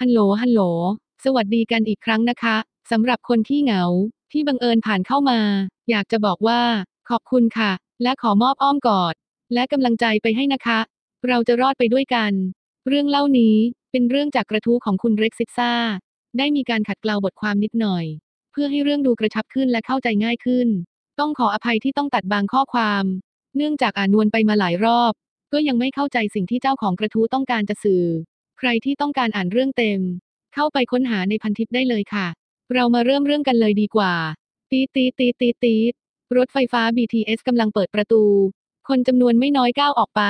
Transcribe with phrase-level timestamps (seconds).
[0.00, 0.60] ฮัลโหล ฮัลโหล
[1.24, 2.56] สวัสดีกันอีกครั้งนะคะ
[2.90, 3.84] สำหรับคนที่เหงา
[4.32, 5.40] ที่บังเอิญผ่านเข้ามา
[5.90, 6.60] อยากจะบอกว่า
[7.08, 7.72] ขอบคุณค่ะ
[8.02, 9.14] และขอมอบอ้อมกอด
[9.54, 10.78] และกำลังใจไปให้นะคะ
[11.28, 12.32] เราจะรอดไปด้วยกัน
[12.88, 13.56] เรื่องเล่านี้
[13.92, 15.72] เป็นเรื่องจากกระทู้ของคุณเร็กซิซ่า
[16.38, 18.04] ได้มีการขัดเกลาบทความนิดหน่อย
[18.52, 20.68] เพื่อให้เรื่องดูกระชับขึ้นและเข้าใจง่ายขึ้น
[21.20, 23.04] ต้องขออภัยที่ต้องตัดบางข้อความ
[23.56, 25.12] เนื่องจากอ่านวนไปมาหลายรอบ
[25.52, 28.04] ก็ยังไม่เข้าใจสิ่งที่เจ้าของกระทู้ต้องการจะสื่อ
[28.58, 30.00] ใครที่ต้องการอ่านเรื่องเต็ม
[30.54, 32.26] เข้าไปค้นหาในพันทิปได้เลยค่ะ
[32.74, 34.14] เรามาเริ่มเรื่องกันเลยดีกว่า
[34.70, 35.74] ตีตีตีตีตี
[36.36, 38.22] รถไฟฟ้า BTS กำลังเปิดประตู
[38.88, 40.22] คนจำนวนไม่น้อยก้าวออกไป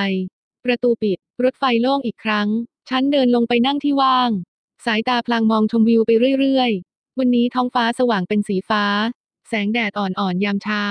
[0.65, 2.49] ประตูปิด รถไฟโล่งอีกครั้ง
[2.89, 4.31] ฉันเดินลงไปนั่งที่ว่าง
[4.87, 8.85] สายตาพลางมองชมวิวไปเรื่อยๆ วันนี้ท้องฟ้าสว่างเป็นสีฟ้า
[9.49, 10.85] แสงแดดอ่อนๆ ยามเช้า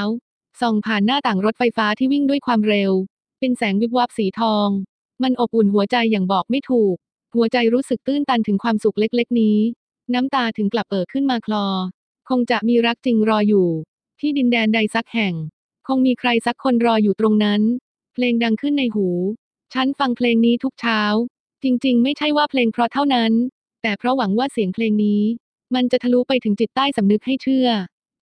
[0.61, 2.91] ส่องผ่านหน้าต่างรถไฟฟ้าที่วิ่งด้วยความเร็ว
[3.39, 4.67] เป็นแสงวิบวับสีทอง
[5.23, 6.95] มันอบอุ่นหัวใจอย่างบอกไม่ถูก
[7.35, 9.57] หัวใจรู้สึกตื้นตันถึงความสุขเล็กๆนี้
[10.13, 11.65] น้ำตาถึงกลับเอ่อขึ้นมาคลอ
[12.29, 13.69] คงจะมีรักจริงรออยู่
[14.19, 15.33] ที่ดินแดนใดสักแห่ง
[15.87, 17.61] คงมีใครสักคนรออยู่ตรงนั้น
[18.13, 19.07] เพลงดังขึ้นในหู
[19.73, 21.01] ฉันฟังเพลงนี้ทุกเช้า
[21.63, 23.31] จริง ๆ ไม่ใช่ว่าเพลงเพราะเท่านั้น
[23.81, 25.21] แต่เพราะหวังว่าเสียงเพลงนี้
[25.75, 27.67] มันจะทะลุไปถึงจิตใต้สำนึกให้เชื่อ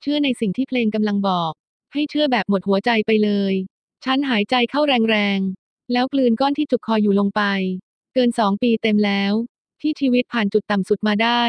[0.01, 1.51] เชื่อในสิ่งที่เพลงกำลังบอก
[1.93, 3.53] ให้เชื่อแบบหมดหัวใจไปเลย
[4.05, 7.41] ฉันหายใจเข้าแรงๆแล้วกลืนก้อนที่จุกคออยู่ลงไป
[8.13, 9.33] เกินสองปีเต็มแล้ว
[9.81, 11.43] ที่ชีวิตผ่านจุดต่ำสุดมาได้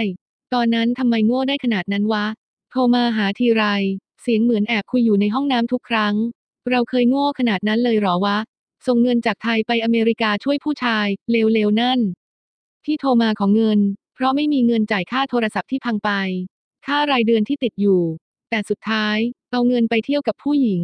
[0.54, 2.26] ตอนนั้นทำไมโง่ได้ขนาดนั้นวะ
[2.70, 3.64] โทรมาหาทีไร
[4.22, 6.14] เสียงเหมือนแอบคุยอยู่ในห้องน้ำทุกครั้ง
[6.70, 8.38] เราเคยโง่ขนาดนั้นเลยหรอวะ
[8.86, 12.00] ส่งเงินจากไทยไปอเมริกาช่วยผู้ชายเลวๆนั่น
[12.84, 13.80] ที่โทรมาขอเงิน
[14.14, 16.10] เพราะไม่มีเงินจ่ายค่าโทรศัพท์ที่พังไป
[16.86, 18.02] ค่ารายเดือนที่ติดอยู่
[18.50, 19.16] แต่สุดท้าย
[19.50, 20.82] เอาเงินไปเที่ยวกับผู้หญิง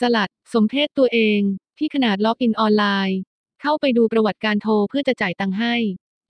[0.00, 1.40] สลัด สมเพชตัวเอง
[1.78, 3.18] ที่ขนาดล็อกอินออนไลน์
[3.62, 5.74] เข้าไปดูประวัติการโทรเพื่อจะจ่ายตังค์ให้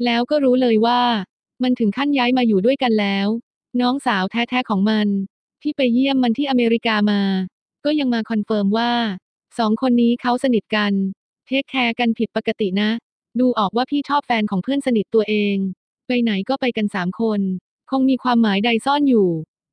[0.05, 1.02] แล้วก็รู้เลยว่า
[1.62, 3.27] มันถึงขั้นย้ายมาอยู่ด้วยกันแล้ว
[3.80, 5.06] น้องสาวแท้ๆของมัน
[5.62, 7.22] ที่ไปเยี่ยมมันที่อเมริกามา
[7.84, 8.92] ก็ยังมา confirm ว่า
[9.59, 10.92] สองคนนี้เขาสนิทกัน
[11.47, 12.91] take care กันผิดปกตินะ
[13.41, 15.56] ดูออกว่าพี่ชอบแฟนของเพื่อนสนิทตัวเอง
[16.06, 17.41] ไปไหนก็ไปกันสามคน
[17.91, 19.28] คงมีความหมายใดซ่อนอยู่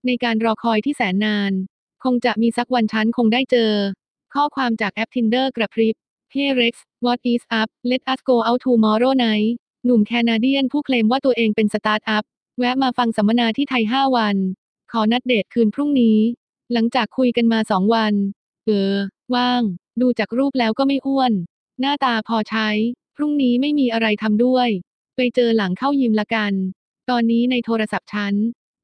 [0.06, 1.52] ในการรอคอยที่แสนนาน
[2.04, 3.72] คงจะมีสักวันฉันคงได้เจอ
[4.34, 5.96] ข้อความจากแอป Tinder กระพริบ
[6.36, 6.76] Hey Rex
[7.06, 9.54] what is up let us go out tomorrow night
[9.86, 12.24] หนุ่ม Canadian ผู้เคลมว่าตัวเองเป็นสตาร์ทอัพ
[12.60, 14.36] แวะมาฟังสัมมนาที่ไทย 5 วัน
[14.92, 16.18] ขอนัดเดทคืนพรุ่งนี้
[16.74, 18.14] หลังจากคุยกันมาสองวัน
[18.66, 18.94] เออ
[19.36, 19.62] ว่าง
[20.02, 21.32] ดูจากรูปแล้วก็ไม่อ้วน
[21.80, 22.68] หน้าตาพอใช้
[23.16, 24.70] พรุ่งนี้ไม่มีอะไรทำด้วย
[25.16, 26.54] ไปเจอหลังเข้ายิมละกัน
[27.10, 28.34] ตอนนี้ในโทรศัพท์ฉัน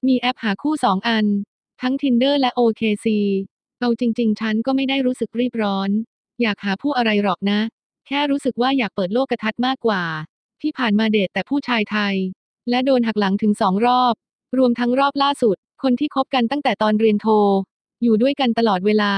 [0.07, 1.25] มีแอปหาคู่สองอัน
[1.81, 3.07] ทั้ง Tinder และ OKC
[3.79, 5.91] เอาจริง ๆ ฉันก็ไม่ได้รู้สึกรีบร้อน
[6.41, 7.59] อยากหาผู้อะไรหรอกนะ
[8.07, 10.03] แค่รู้สึกว่าอยากเปิดโลกกระทัศน์มากกว่า
[10.61, 12.15] ที่ผ่านมาเดทแต่ผู้ชายไทย
[12.69, 14.13] และโดนหักหลังถึงสองรอบ
[14.57, 17.27] รวมทั้งรอบล่าสุด คนที่คบกันตั้งแต่ตอนเรียนโท
[18.03, 19.13] อยู่ด้วยกันตลอดเวลา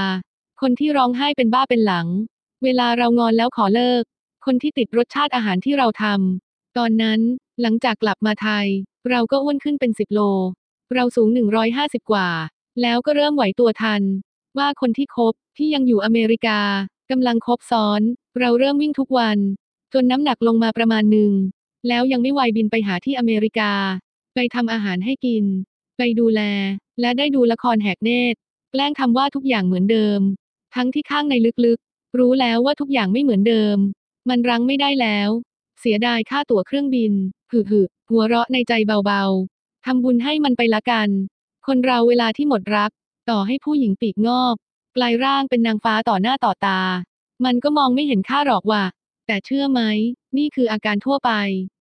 [0.60, 2.06] คนที่ร้องไห้เป็นบ้าเป็นหลัง
[2.64, 4.02] เวลาเรางอนแล้วขอเลิก
[4.44, 7.20] คนที่ติดรสชาติอาหารที่เราทำตอนนั้น
[7.60, 8.66] หลังจากกลับมาไทย
[9.10, 10.20] เราก็อ้วนขึ้นเป็นสิบโล
[10.94, 11.28] เราสูง
[11.70, 12.28] 150 กว่า
[12.82, 14.02] แล้วก็เริ่มไหวตัวทัน
[14.58, 16.60] ว่าคนที่คบที่ยังอยู่อเมริกา
[17.10, 18.00] กำลังคบซ้อน
[18.40, 19.38] เราเริ่มวิ่งทุกวัน
[19.94, 21.32] จนน้ำหนักลงมาประมาณหนึ่ง
[21.88, 23.72] แล้วยังไม่ไวบินไปหาที่อเมริกา
[24.34, 25.44] ไปทำอาหารให้กิน
[25.98, 26.40] ไปดูแล
[27.00, 28.38] และได้ดูละครแหกเนตร
[28.70, 30.20] แกล้งทำว่าทุกอย่างเหมือนเดิม
[30.74, 31.34] ทั้งที่ข้างใน
[31.66, 33.76] ลึกๆ รู้แล้วว่าทุกอย่างไม่เหมือนเดิม
[34.28, 35.28] มันรั้งไม่ได้แล้ว
[35.80, 37.12] เสียดายค่าตั๋วเครื่องบิน
[37.50, 37.80] หึหึ
[38.10, 38.72] หัวเราะในใจ
[39.06, 41.08] เบาๆทำบุญให้มันไปละกัน
[41.66, 42.90] คนเราเวลาที่หมดรัก
[43.30, 44.56] ต่อให้ผู้หญิงปีกงอก
[45.02, 46.80] ลายร่างเป็นนางฟ้าต่อหน้าต่อตา
[47.44, 48.84] มันก็มองไม่เห็นค่าหรอกว่ะ
[49.26, 49.80] แต่เชื่อไหม
[50.36, 51.32] นี่คืออาการทั่วไป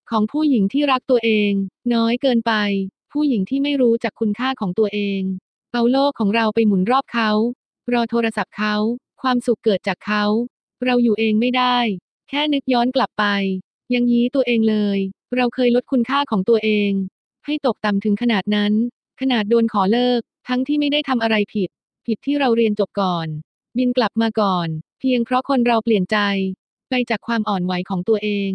[0.10, 1.52] ของผู้หญิงที่รักตัวเอง
[1.94, 2.54] น้อยเกินไป
[3.12, 5.22] ผู้หญิงที่ไม่รู้จักคุณค่าของตัวเอง
[5.74, 7.32] เอาโลกของเราไปหมุนรอบเขา
[7.94, 8.76] รอโทรศัพท์เขา
[9.22, 10.24] ความสุขเกิดจากเขา
[10.86, 11.78] เราอยู่เองไม่ได้
[12.30, 13.26] แค่นึกย้อนกลับไป
[13.94, 15.00] ยังยี้ตัวเองเลย
[15.36, 16.92] เราเคยลดคุณค่าของตัวเอง
[17.46, 18.74] ให้ตกต่ำถึงขนาดนั้น
[19.22, 21.70] ขนาดโดนขอเลิก ทั้งที่ไม่ได้ทำอะไรผิด
[22.08, 23.28] ผิดที่เราเรียนจบก่อน
[23.78, 24.68] บินกลับมาก่อน
[25.00, 26.18] เพียงเพราะคนเราเปลี่ยนใจ
[26.90, 28.52] ไปจากความอ่อนไหวของตัวเอง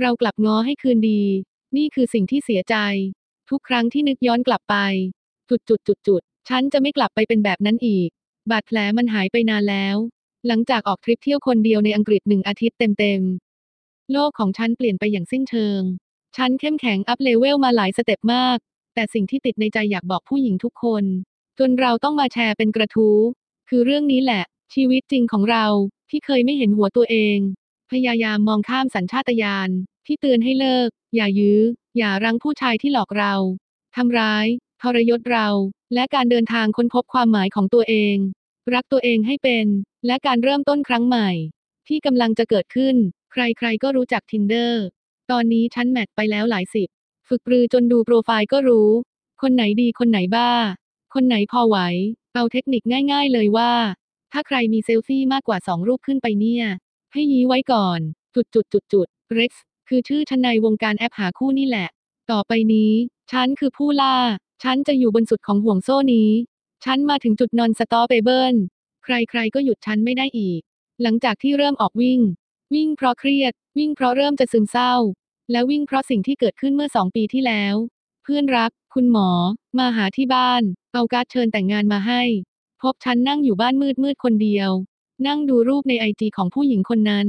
[0.00, 1.22] เรากลับง้อให้คืนดี
[1.76, 2.76] นี่คือสิ่งที่เสียใจ
[3.50, 4.76] ทุกครั้งที่นึกย้อนกลับไป
[5.50, 8.08] จุดจุดจุดจุดฉันจะไม่กลับไปเป็นแบบนั้นอีก
[8.50, 9.96] บาดแผลมันหายไปนานแล้ว
[10.46, 15.80] หลังจากออกทริปเที่ยวคนเดียวในอังกฤษหนึ่งอาทิตย์เต็มๆ โลกของฉันเปลี่ยนไปอย่างสิ้นเชิง
[16.36, 18.58] ฉันเข้มแข็ง up level มาหลาย step มาก
[18.94, 21.04] แต่สิ่งที่ติดในใจอยากบอกผู้หญิงทุกคน
[21.58, 23.18] จนเราต้องมาแชร์เป็นกระทู้
[23.68, 24.44] คือเรื่องนี้แหละ
[24.74, 25.66] ชีวิตจริงของเรา
[26.10, 27.38] ที่เคยไม่เห็นหัวตัวเอง
[27.92, 29.70] พยายามมองข้ามสัญชาตญาณ
[30.06, 31.60] ที่เตือนให้เลิก อย่ายื้อ
[31.98, 33.34] อย่ารั้งผู้ชายที่หลอกเรา
[33.96, 34.46] ทำร้าย
[34.82, 35.48] ทรยศเรา
[35.94, 38.16] และการเดินทางค้นพบความหมายของตัวเอง
[38.74, 39.66] รักตัวเองให้เป็น
[40.06, 41.30] และการเริ่มต้นครั้งใหม่
[41.88, 42.96] ที่กำลังจะเกิดขึ้น
[43.32, 44.72] ใครๆก็รู้จัก Tinder
[45.30, 46.88] ตอนนี้ฉัน match ไปแล้วหลายสิบ
[47.28, 48.90] ฝึกปรือจนดูโปรไฟล์ก็รู้
[49.42, 50.50] คนไหนดีคนไหนบ้า
[51.14, 51.78] คนไหนพอไหว
[52.34, 52.82] เอาเทคนิค
[53.12, 53.72] ง่าย ๆ เลยว่า
[54.32, 56.64] ถ้าใครมีเซลฟี่มากกว่าสองรูปขึ้นไปเนี่ย
[57.12, 58.00] ให้ยี้ไว้ก่อน
[58.34, 59.06] จุดจุดจุดจุด
[59.38, 59.52] Rex
[59.88, 61.88] คือชื่อฉันในวงการแอปหาคู่นี่แหละ
[62.30, 62.92] ต่อไปนี้
[63.32, 64.16] ฉันคือผู้ล่า
[64.62, 66.30] ฉันจะอยู่บนสุดของห่วงโซ่นี้
[66.84, 68.54] ฉันมาถึงจุด non-stoppable
[69.04, 70.60] ใครๆก็หยุดฉันไม่ได้อีก
[71.02, 72.20] หลังจากที่เริ่มออกวิ่ง
[72.74, 74.94] วิ่งเพราะเครียด วิ่งเพราะเริ่มจะซึมเศร้า
[75.50, 77.74] และวิ่งเพราะสิ่งที่เกิดขึ้นเมื่อสองปีที่แล้ว
[78.22, 79.30] เพื่อนรัก คุณหมอ
[79.78, 80.62] มาหาที่บ้าน
[80.92, 82.22] เอาการ์ดเชิญแต่งงานมาให้
[82.82, 84.70] พบฉันนั่งอยู่บ้านมืดมืดคนเดียว
[85.26, 87.26] นั่งดูรูปในไอจีของผู้หญิงคนนั้น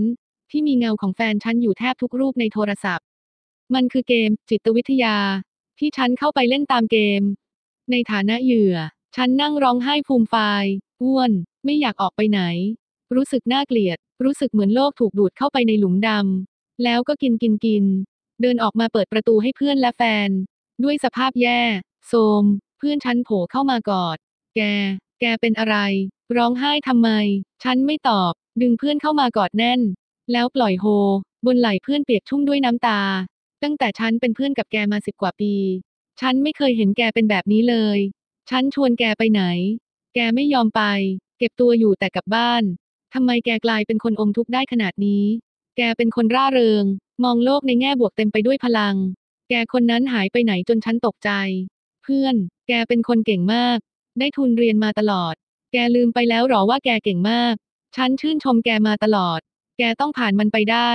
[0.50, 3.06] ที่มีเงาของแฟนฉันอยู่แทบทุกรูปในโทรศัพท์
[3.74, 5.18] มันคือเกมจิตวิทยา
[5.80, 7.22] ที่ฉันเข้าไปเล่นตามเกม
[7.92, 8.76] ในฐานะเหยื่อ
[9.16, 10.66] ฉันนั่งร้องไห้ฟูมฟาย
[11.02, 11.32] อ้วน
[11.66, 12.42] ไม่อยากออกไปไหน
[13.16, 17.86] รู้สึกน่าเกลียด รู้สึกเหมือนโลกถูกดูดเข้าไปในหลุมดำแล้วก็กินกินกิน
[18.42, 20.30] เดินออกมาเปิดประตูให้เพื่อนและแฟน
[20.84, 21.62] ด้วยสภาพแย่
[22.08, 22.44] โทม
[22.78, 24.18] เพื่อนฉันโผล่เข้ามากอด
[24.56, 24.62] แก
[25.22, 25.78] แกเป็นอะไร
[26.38, 27.10] ร้องไห้ทำไม
[27.64, 29.82] ฉันไม่ตอบ ดึงเพื่อนเข้ามากอดแน่น
[30.32, 30.86] แล้วปล่อยโฮ
[31.46, 33.02] บนไหล่เพื่อนเปียกชุ่มด้วยน้ำตา
[33.64, 35.54] ตั้งแต่ฉันเป็นเพื่อนกับแกมาสิบกว่าปี
[36.22, 38.00] ฉันไม่เคยเห็นแกเป็นแบบนี้เลย
[38.50, 39.44] ฉันชวนแกไปไหน
[40.16, 40.82] แกไม่ยอมไป
[41.38, 42.64] เก็บตัวอยู่แต่กับบ้าน
[43.14, 45.24] ทำไมแกกลายเป็นคนอมทุกข์ได้ขนาดนี้
[45.78, 46.84] แกเป็นคนร่าเริง
[47.24, 48.96] มองโลกในแง่บวกเต็มไปด้วยพลัง
[49.56, 51.32] แกคนนั้นหายไปไหนจนฉันตกใจ
[52.04, 52.36] เพื่อน
[52.68, 53.78] แกเป็นคนเก่งมาก
[54.20, 55.34] ได้ทุนเรียนมาตลอด
[55.74, 57.54] แกลืมไปแล้วหรอว่าแกเก่งมาก
[57.96, 59.40] ฉันชื่นชมแกมาตลอด
[59.78, 60.92] แกต้องผ่านมันไปได้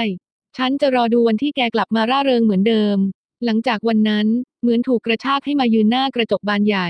[0.56, 2.98] ฉันจะรอดูวันที่แกกลับมาร่าเริงเหมือนเดิม
[3.44, 4.26] หลังจากวันนั้น
[4.62, 6.88] เหมือนถูกกระชากให้มายืนหน้ากระจกบานใหญ่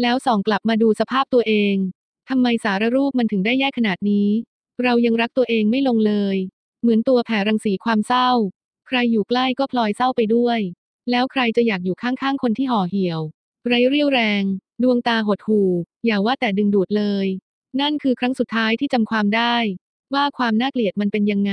[0.00, 1.74] แล้วส่องกลับมาดูสภาพตัวเอง
[2.28, 4.28] ทำไมสารรูปมันถึงได้แย่ขนาดนี้
[4.82, 6.36] เรายังรักตัวเองไม่ลงเลย
[6.82, 8.30] เหมือนตัวแผ่รังสีความเศร้า
[8.86, 10.60] ใครอยู่ใกล้ก็พลอยเศร้าไปด้วย
[11.10, 13.20] แล้วใครจะอยากอยู่ข้างๆคนที่ห่อเหี่ยว
[13.66, 14.42] ไร้เรี่ยวแรง
[14.82, 15.70] ดวงตาหดหู่
[16.06, 17.26] อย่าว่าแต่ดึงดูดเลย
[17.80, 19.56] นั่นคือครั้งสุดท้ายที่จำความได้
[20.14, 21.52] ว่าความน่าเกลียดมันเป็นยังไง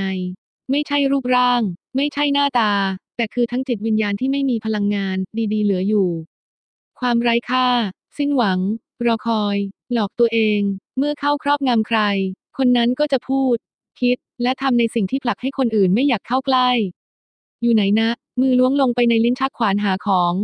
[0.70, 1.62] ไม่ใช่รูปร่าง
[1.96, 2.72] ไม่ใช่หน้าตา
[3.16, 5.16] แต่คือทั้งจิตวิญญาณที่ไม่มีพลังงาน
[5.52, 6.10] ดี ๆ เหลืออยู่
[7.00, 7.68] ความไร้ค่า
[8.18, 8.58] สิ้นหวัง
[9.06, 9.56] รอคอย
[9.92, 10.60] หลอกตัวเอง
[10.98, 12.00] เมื่อเข้าครอบงำใคร
[12.56, 13.56] คนนั้นก็จะพูด
[14.00, 16.70] คิด และทำในสิ่งที่ผลักให้คนอื่นไม่อยากเข้าใกล้
[17.62, 18.08] อยู่ไหนนะ
[18.40, 20.34] มือล้วงลงไปในลิ้นชักขวานหาของ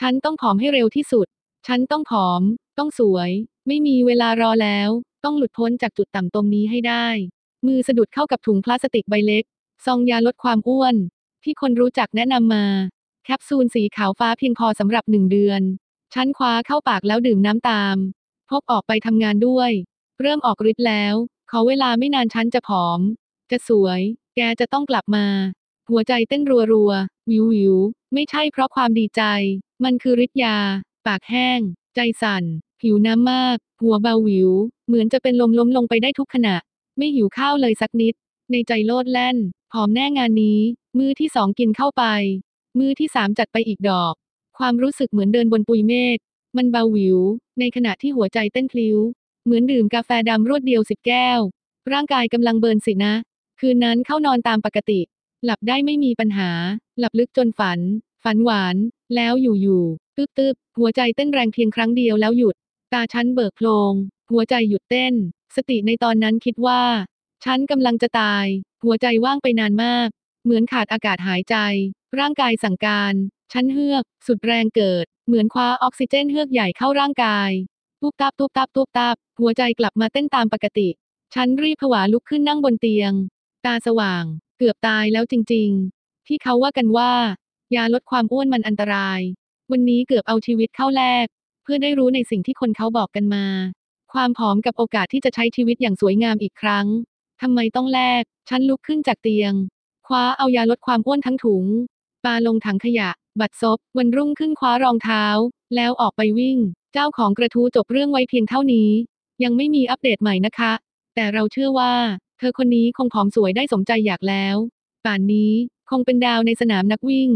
[0.00, 1.26] ฉันต้องผอมให้เร็วที่สุด
[1.66, 2.42] ฉันต้องผอม
[2.78, 3.30] ต้องสวย
[3.66, 4.90] ไม่มีเวลารอแล้ว
[5.24, 7.06] ต้องหลุดพ้นจากจุดต่ำตรงนี้ให้ได้
[7.66, 9.44] มือสะดุดเข้ากับถุงพลาสติกใบเล็ก
[9.84, 10.94] ซองยาลดความอ้วน
[11.44, 12.66] ที่คนรู้จักแนะนำมา
[13.24, 15.62] แคปซูลสีขาวฟ้าเพียงพอสำหรับหนึ่งเดือน
[16.14, 17.96] ฉันคว้าเข้าปากแล้วดื่มน้ำตาม
[18.50, 19.70] พบออกไปทำงานด้วย
[20.20, 21.14] เริ่มออกฤทธิ์แล้ว
[21.50, 23.00] ขอเวลาไม่นานฉันจะผอม
[23.50, 24.00] จะสวย
[24.36, 25.26] แกจะต้องกลับมา
[25.92, 26.42] หัวใจเต้น
[26.72, 29.22] รัวๆ วิววิวๆไม่ใช่เพราะความดีใจ
[29.84, 30.56] มันคือฤทธิ์ยา
[31.06, 31.60] ปากแห้ง
[31.94, 32.44] ใจสั่น
[32.82, 34.50] หิวน้ำมาก หัวเบาวิว
[34.86, 36.56] เหมือนจะเป็นลมล้มลงไปได้ทุกขณะ
[36.98, 38.14] ไม่หิวข้าวเลยสักนิด
[38.52, 39.36] ในใจโลดแล่น
[39.72, 40.60] ผอมแน่งานนี้
[40.98, 42.04] มือที่สองกินเข้าไป
[42.78, 44.14] มือที่สามจัดไปอีกดอก
[44.58, 46.18] ความรู้สึกเหมือนเดินบนปุยเมฆ
[46.56, 47.18] มันเบาวิว
[47.58, 48.96] ในขณะที่หัวใจเต้นพลิ้ว
[49.44, 51.40] เหมือนดื่มกาแฟดำรวดเดียวสิบแก้ว
[51.92, 53.14] ร่างกายกำลังเบิร์นสินะ
[53.60, 55.00] คืนนั้นเข้านอนตามปกติ
[55.44, 56.50] หลับได้ไม่มีปัญหา
[56.98, 57.80] หลับลึกจนฝัน
[58.24, 58.76] ฝันหวาน
[59.14, 62.54] แล้วอยู่ๆตึบตึบๆหัวใจเต้นแรงเพียงครั้งเดียวแล้วหยุด
[62.92, 63.92] ตาฉันเบิกโพลง
[64.32, 65.14] หัวใจหยุดเต้น
[65.56, 66.82] สติในตอนนั้นคิดว่า
[67.44, 68.46] ฉันกำลังจะตาย
[68.84, 70.08] หัวใจว่างไปนานมาก
[70.44, 71.56] เหมือนขาดอากาศหายใจ
[72.18, 73.14] ร่างกายสั่งการ
[73.52, 77.50] ฉันเฮือก สุดแรงเกิด เหมือนคว้าออกซิเจนเฮือกใหญ่เข้าร่างกาย
[78.00, 80.88] ตูบตับตูบตับตูบตับ หัวใจกลับมาเต้นตามปกติ
[81.34, 83.12] ฉันรีบผวาลุกขึ้นนั่งบนเตียง
[83.66, 84.24] ตาสว่าง
[84.58, 85.68] เกือบตายแล้วจริง
[85.98, 87.12] ๆ ที่เขาว่ากันว่า
[87.74, 89.20] ยาลดความอ้วนมันอันตราย
[89.70, 91.26] วันนี้เกือบเอาชีวิตเข้าแลก
[91.62, 93.46] เพื่อได้รู้ในสิ่งที่คนเขาบอกกันมา
[94.12, 96.86] ความผอมกับโอกาสที่จะใช้ชีวิตอย่างสวยงามอีกครั้ง
[97.42, 99.52] ทำไมต้องแลกฉันลุกขึ้นจากเตียง
[100.06, 101.64] คว้าเอายาลดความอ้วนทั้งถุง
[102.24, 105.24] ปาลงถังขยะ บัดซบ วันรุ่งขึ้นคว้ารองเท้า
[105.74, 106.58] แล้วออกไปวิ่ง
[106.92, 108.90] เจ้าของกระทู้จบเรื่องไว้เพียงเท่านี้
[109.42, 110.72] ยังไม่มีอัปเดตใหม่นะคะ
[111.14, 111.94] แต่เราเชื่อว่า
[112.42, 114.56] ธอคนนี้คงผอมสวยได้สมใจอยากแล้ว
[115.04, 115.52] ป่านนี้
[115.90, 117.30] คงเป็นดาวในสนามนักวิ่ง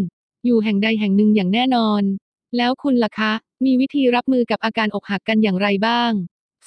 [0.45, 2.03] อยู่แห่งใดแห่งหนึ่งอย่างแน่นอน
[2.57, 3.33] แล้วคุณล่ะคะ
[3.65, 6.11] มีวิธีรับมือกับอาการอกหักกันอย่างไรบ้าง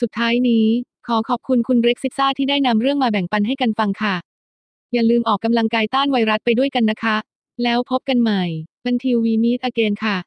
[0.01, 0.67] สุดท้ายนี้
[1.07, 4.15] ขอขอบคุณคุณเร็กซิซ่าที่ได้นำเรื่องมาแบ่งปันให้กันฟังค่ะ
[4.93, 7.17] อย่าลืมออกกำลังกายต้านไวรัสไปด้วยกันนะคะ
[7.63, 8.43] แล้วพบกันใหม่
[8.89, 10.17] Until we meet again ค่ะ